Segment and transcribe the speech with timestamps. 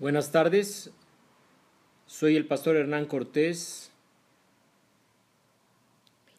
[0.00, 0.90] Buenas tardes,
[2.06, 3.92] soy el pastor Hernán Cortés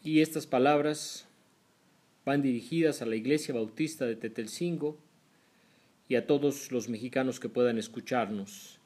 [0.04, 1.28] y estas palabras
[2.26, 4.98] van dirigidas a la Iglesia Bautista de Tetelcingo
[6.10, 8.80] y a todos los mexicanos que puedan escucharnos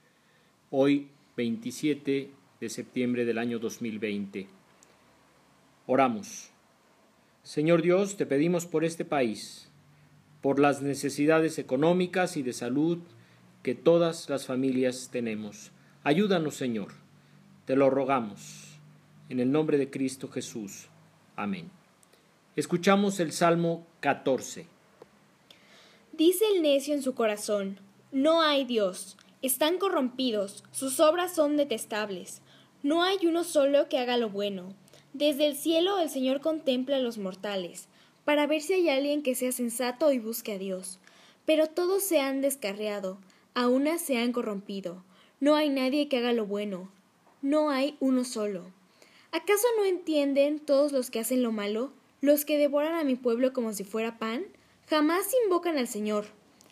[0.71, 1.07] hoy
[1.37, 4.49] 27 de septiembre del año 2020.
[5.87, 6.49] Oramos.
[7.43, 9.69] Señor Dios, te pedimos por este país,
[10.41, 12.99] por las necesidades económicas y de salud,
[13.65, 15.71] que todas las familias tenemos.
[16.03, 16.89] Ayúdanos, Señor.
[17.65, 18.77] Te lo rogamos.
[19.27, 20.85] En el nombre de Cristo Jesús.
[21.35, 21.71] Amén.
[22.55, 24.67] Escuchamos el Salmo 14.
[26.13, 27.79] Dice el necio en su corazón,
[28.11, 32.43] no hay Dios, están corrompidos, sus obras son detestables.
[32.83, 34.75] No hay uno solo que haga lo bueno.
[35.13, 37.87] Desde el cielo el Señor contempla a los mortales,
[38.25, 40.99] para ver si hay alguien que sea sensato y busque a Dios.
[41.47, 43.17] Pero todos se han descarriado,
[43.55, 45.03] a unas se han corrompido.
[45.39, 46.91] No hay nadie que haga lo bueno.
[47.41, 48.65] No hay uno solo.
[49.31, 53.53] ¿Acaso no entienden todos los que hacen lo malo, los que devoran a mi pueblo
[53.53, 54.45] como si fuera pan?
[54.89, 56.25] Jamás invocan al Señor.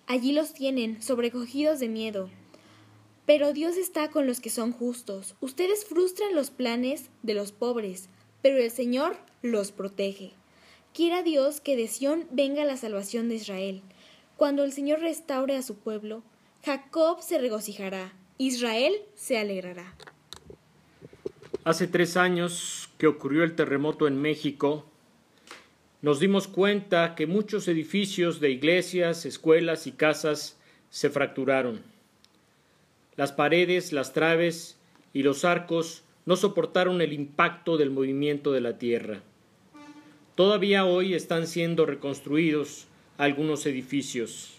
[0.08, 2.30] Allí los tienen, sobrecogidos de miedo.
[3.26, 5.36] Pero Dios está con los que son justos.
[5.40, 8.10] Ustedes frustran los planes de los pobres,
[8.42, 10.34] pero el Señor los protege.
[10.94, 13.82] Quiera Dios que de Sión venga la salvación de Israel.
[14.36, 16.24] Cuando el Señor restaure a su pueblo,
[16.66, 19.94] Jacob se regocijará, Israel se alegrará.
[21.66, 24.86] Hace tres años que ocurrió el terremoto en México,
[26.02, 30.58] nos dimos cuenta que muchos edificios de iglesias, escuelas y casas
[30.90, 31.82] se fracturaron.
[33.18, 34.78] Las paredes, las traves
[35.14, 39.22] y los arcos no soportaron el impacto del movimiento de la tierra.
[40.36, 44.53] Todavía hoy están siendo reconstruidos algunos edificios.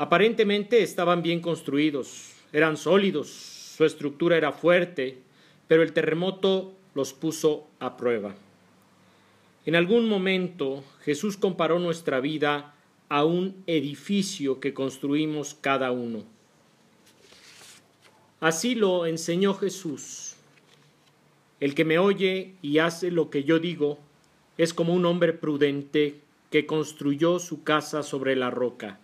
[0.00, 5.18] Aparentemente estaban bien construidos, eran sólidos, su estructura era fuerte,
[5.68, 8.34] pero el terremoto los puso a prueba.
[9.66, 12.74] En algún momento Jesús comparó nuestra vida
[13.10, 16.24] a un edificio que construimos cada uno.
[18.40, 20.34] Así lo enseñó Jesús.
[21.60, 23.98] El que me oye y hace lo que yo digo
[24.56, 28.98] es como un hombre prudente que construyó su casa sobre la roca.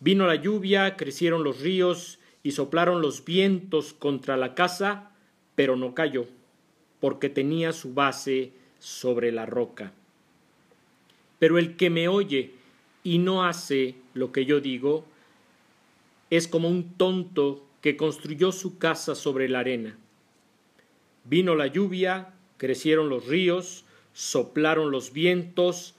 [0.00, 5.10] Vino la lluvia, crecieron los ríos y soplaron los vientos contra la casa,
[5.56, 6.26] pero no cayó,
[7.00, 9.92] porque tenía su base sobre la roca.
[11.40, 12.52] Pero el que me oye
[13.02, 15.04] y no hace lo que yo digo,
[16.30, 19.98] es como un tonto que construyó su casa sobre la arena.
[21.24, 25.96] Vino la lluvia, crecieron los ríos, soplaron los vientos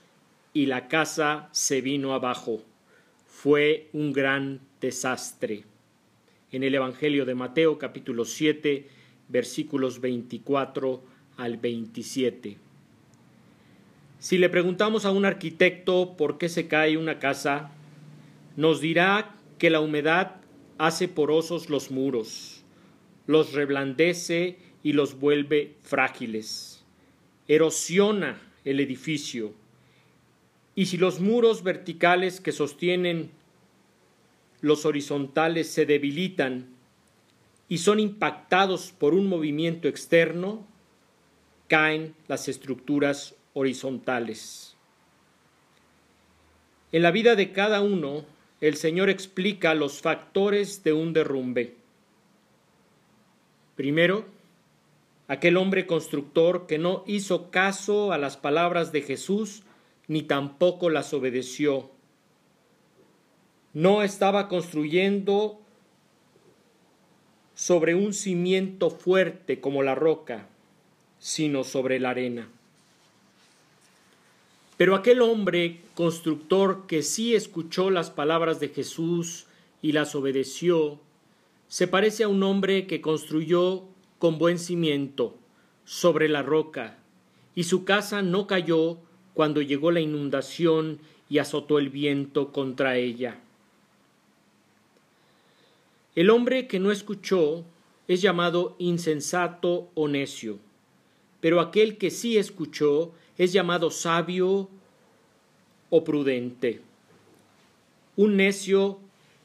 [0.54, 2.62] y la casa se vino abajo
[3.42, 5.64] fue un gran desastre.
[6.52, 8.86] En el Evangelio de Mateo capítulo 7
[9.28, 11.02] versículos 24
[11.38, 12.58] al 27.
[14.18, 17.70] Si le preguntamos a un arquitecto por qué se cae una casa,
[18.56, 20.36] nos dirá que la humedad
[20.76, 22.62] hace porosos los muros,
[23.26, 26.84] los reblandece y los vuelve frágiles,
[27.48, 29.54] erosiona el edificio,
[30.80, 33.32] y si los muros verticales que sostienen
[34.62, 36.68] los horizontales se debilitan
[37.68, 40.66] y son impactados por un movimiento externo,
[41.68, 44.74] caen las estructuras horizontales.
[46.92, 48.24] En la vida de cada uno,
[48.62, 51.74] el Señor explica los factores de un derrumbe.
[53.76, 54.24] Primero,
[55.28, 59.62] aquel hombre constructor que no hizo caso a las palabras de Jesús
[60.10, 61.88] ni tampoco las obedeció.
[63.74, 65.60] No estaba construyendo
[67.54, 70.48] sobre un cimiento fuerte como la roca,
[71.20, 72.48] sino sobre la arena.
[74.76, 79.46] Pero aquel hombre constructor que sí escuchó las palabras de Jesús
[79.80, 80.98] y las obedeció,
[81.68, 83.84] se parece a un hombre que construyó
[84.18, 85.36] con buen cimiento
[85.84, 86.98] sobre la roca,
[87.54, 88.98] y su casa no cayó
[89.34, 90.98] cuando llegó la inundación
[91.28, 93.38] y azotó el viento contra ella.
[96.14, 97.64] El hombre que no escuchó
[98.08, 100.58] es llamado insensato o necio,
[101.40, 104.68] pero aquel que sí escuchó es llamado sabio
[105.88, 106.80] o prudente.
[108.16, 108.98] Un necio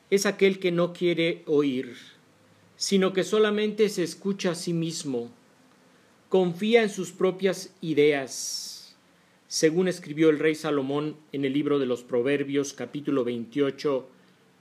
[0.09, 1.95] es aquel que no quiere oír,
[2.75, 5.29] sino que solamente se escucha a sí mismo,
[6.29, 8.74] confía en sus propias ideas
[9.47, 14.07] según escribió el rey Salomón en el libro de los Proverbios capítulo 28,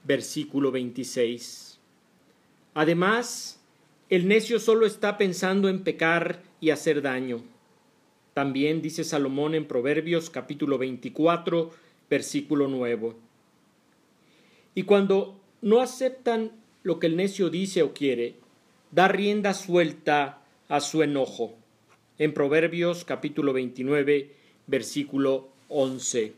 [0.05, 1.79] versículo 26.
[2.75, 3.61] Además,
[4.11, 7.43] el necio solo está pensando en pecar y hacer daño.
[8.35, 11.71] También dice Salomón en Proverbios capítulo 24,
[12.11, 13.13] versículo 9.
[14.75, 16.53] Y cuando no aceptan
[16.83, 18.35] lo que el necio dice o quiere,
[18.91, 21.55] da rienda suelta a su enojo.
[22.19, 26.35] En Proverbios capítulo 29, versículo 11.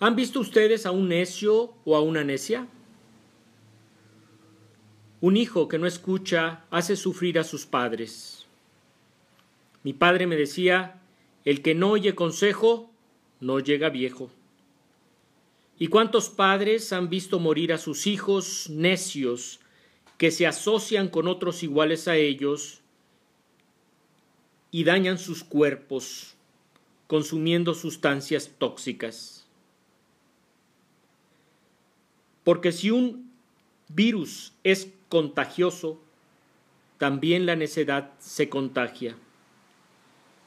[0.00, 2.66] ¿Han visto ustedes a un necio o a una necia?
[5.20, 8.46] Un hijo que no escucha hace sufrir a sus padres.
[9.84, 11.00] Mi padre me decía,
[11.44, 12.90] el que no oye consejo,
[13.40, 14.30] no llega viejo.
[15.78, 19.60] ¿Y cuántos padres han visto morir a sus hijos necios
[20.18, 22.81] que se asocian con otros iguales a ellos
[24.72, 26.34] y dañan sus cuerpos
[27.06, 29.46] consumiendo sustancias tóxicas?
[32.42, 33.30] Porque si un
[33.88, 36.00] virus es contagioso,
[36.98, 39.16] también la necedad se contagia.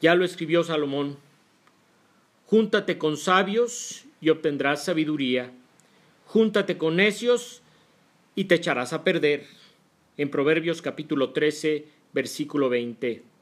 [0.01, 1.18] Ya lo escribió Salomón.
[2.48, 5.51] Júntate con sabios y obtendrás sabiduría.
[6.25, 7.62] Júntate con necios
[8.36, 9.48] y te echarás a perder.
[10.18, 13.35] En Proverbios capítulo 13, versículo 20.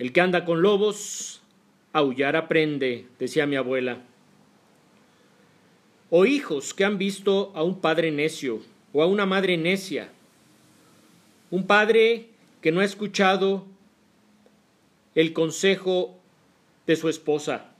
[0.00, 1.42] El que anda con lobos,
[1.92, 3.98] aullar aprende, decía mi abuela.
[6.08, 8.62] O hijos que han visto a un padre necio
[8.94, 10.08] o a una madre necia.
[11.50, 12.30] Un padre
[12.62, 13.66] que no ha escuchado
[15.14, 16.18] el consejo
[16.86, 17.74] de su esposa,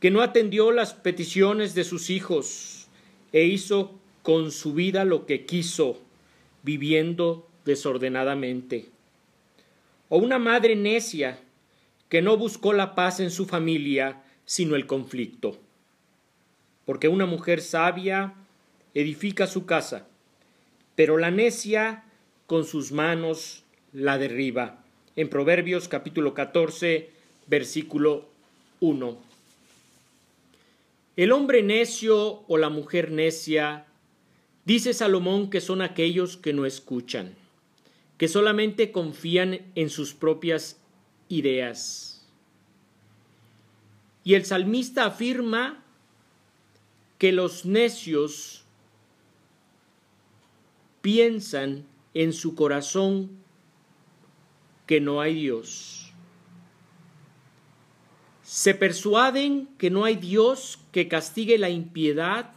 [0.00, 2.88] que no atendió las peticiones de sus hijos
[3.32, 3.92] e hizo
[4.24, 6.00] con su vida lo que quiso,
[6.64, 8.91] viviendo desordenadamente.
[10.14, 11.38] O una madre necia
[12.10, 15.58] que no buscó la paz en su familia, sino el conflicto.
[16.84, 18.34] Porque una mujer sabia
[18.92, 20.06] edifica su casa,
[20.96, 22.04] pero la necia
[22.46, 23.64] con sus manos
[23.94, 24.84] la derriba.
[25.16, 27.08] En Proverbios capítulo 14,
[27.46, 28.28] versículo
[28.80, 29.16] 1.
[31.16, 33.86] El hombre necio o la mujer necia,
[34.66, 37.34] dice Salomón que son aquellos que no escuchan,
[38.18, 40.80] que solamente confían en sus propias
[41.28, 42.28] ideas.
[44.24, 45.82] Y el salmista afirma
[47.18, 48.64] que los necios
[51.00, 53.42] piensan en su corazón
[54.86, 56.12] que no hay Dios.
[58.42, 62.52] Se persuaden que no hay Dios que castigue la impiedad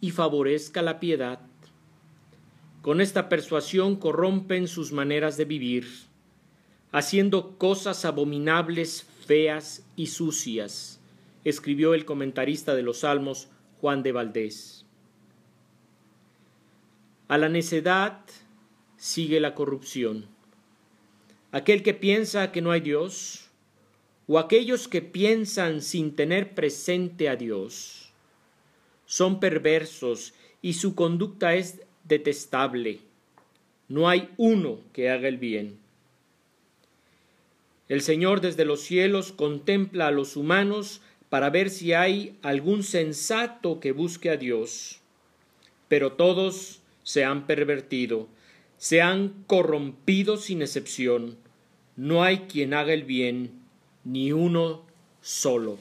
[0.00, 1.40] y favorezca la piedad.
[2.82, 5.86] Con esta persuasión corrompen sus maneras de vivir,
[6.90, 11.00] haciendo cosas abominables, feas y sucias,
[11.44, 13.48] escribió el comentarista de los Salmos
[13.80, 14.84] Juan de Valdés.
[17.28, 18.20] A la necedad
[18.96, 20.26] sigue la corrupción.
[21.52, 23.48] Aquel que piensa que no hay Dios,
[24.26, 28.12] o aquellos que piensan sin tener presente a Dios,
[29.06, 33.00] son perversos y su conducta es detestable.
[33.88, 35.78] No hay uno que haga el bien.
[37.88, 43.80] El Señor desde los cielos contempla a los humanos para ver si hay algún sensato
[43.80, 45.00] que busque a Dios,
[45.88, 48.28] pero todos se han pervertido,
[48.78, 51.36] se han corrompido sin excepción.
[51.96, 53.52] No hay quien haga el bien,
[54.04, 54.84] ni uno
[55.20, 55.78] solo.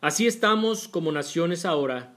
[0.00, 2.15] Así estamos como naciones ahora,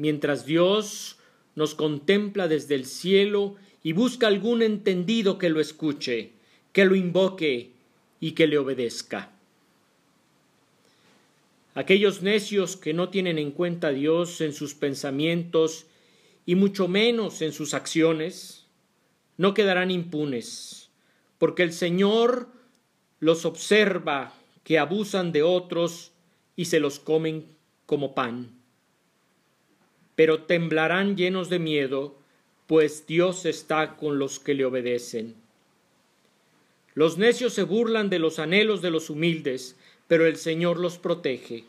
[0.00, 1.18] mientras Dios
[1.54, 6.32] nos contempla desde el cielo y busca algún entendido que lo escuche,
[6.72, 7.72] que lo invoque
[8.18, 9.30] y que le obedezca.
[11.74, 15.84] Aquellos necios que no tienen en cuenta a Dios en sus pensamientos
[16.46, 18.64] y mucho menos en sus acciones,
[19.36, 20.88] no quedarán impunes,
[21.36, 22.48] porque el Señor
[23.18, 24.32] los observa
[24.64, 26.12] que abusan de otros
[26.56, 27.44] y se los comen
[27.84, 28.59] como pan.
[30.20, 32.14] Pero temblarán llenos de miedo,
[32.66, 35.34] pues Dios está con los que le obedecen.
[36.92, 39.76] Los necios se burlan de los anhelos de los humildes,
[40.08, 41.64] pero el Señor los protege.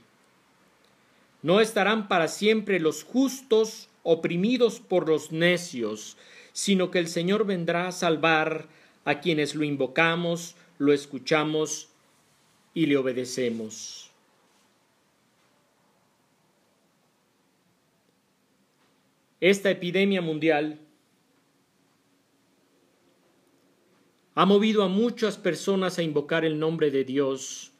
[1.41, 6.17] No estarán para siempre los justos oprimidos por los necios,
[6.51, 8.67] sino que el Señor vendrá a salvar
[9.05, 11.87] a quienes lo invocamos, lo escuchamos
[12.73, 14.00] y le obedecemos.
[19.41, 20.79] Esta epidemia mundial
[24.35, 27.73] ha movido a muchas personas a invocar el nombre de Dios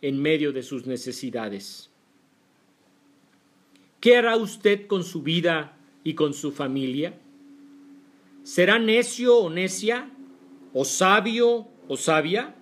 [0.00, 1.92] en medio de sus necesidades.
[4.02, 7.14] ¿qué hará usted con su vida y con su familia?
[8.42, 10.10] ¿Será necio o necia?
[10.74, 12.56] ¿O sabio o sabia?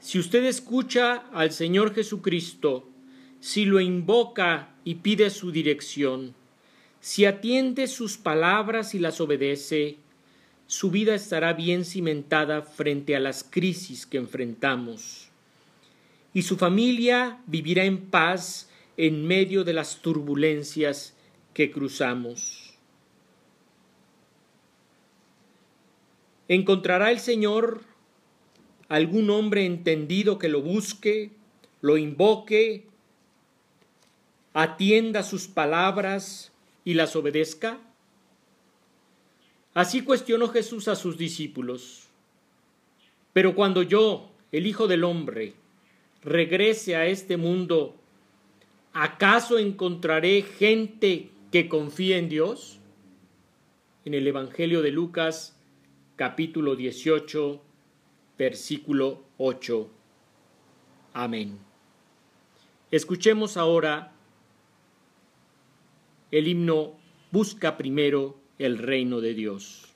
[0.00, 2.88] Si usted escucha al Señor Jesucristo,
[3.38, 6.34] si lo invoca y pide su dirección,
[7.02, 9.96] si atiende sus palabras y las obedece,
[10.68, 15.28] su vida estará bien cimentada frente a las crisis que enfrentamos.
[16.32, 21.16] Y su familia vivirá en paz en medio de las turbulencias
[21.54, 22.78] que cruzamos.
[26.46, 27.82] ¿Encontrará el Señor
[28.88, 31.32] algún hombre entendido que lo busque,
[31.80, 32.86] lo invoque,
[34.54, 36.51] atienda sus palabras
[36.84, 37.78] y las obedezca?
[39.74, 42.08] Así cuestionó Jesús a sus discípulos.
[43.32, 45.54] Pero cuando yo, el Hijo del Hombre,
[46.22, 47.96] regrese a este mundo,
[48.92, 52.78] ¿acaso encontraré gente que confíe en Dios?
[54.04, 55.56] En el Evangelio de Lucas,
[56.16, 57.62] capítulo 18,
[58.36, 59.88] versículo 8.
[61.14, 61.58] Amén.
[62.90, 64.12] Escuchemos ahora
[66.32, 66.98] el himno
[67.30, 69.91] Busca primero el reino de Dios.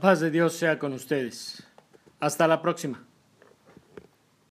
[0.00, 1.62] Paz de Dios sea con ustedes.
[2.18, 3.09] Hasta la próxima.